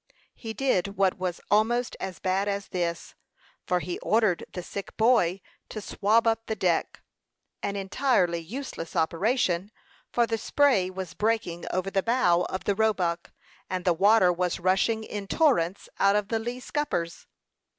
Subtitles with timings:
[0.33, 3.13] He did what was almost as bad as this,
[3.67, 7.03] for he ordered the sick boy to swab up the deck
[7.61, 9.69] an entirely useless operation,
[10.11, 13.31] for the spray was breaking over the bow of the Roebuck,
[13.69, 17.27] and the water was rushing in torrents out of the lee scuppers.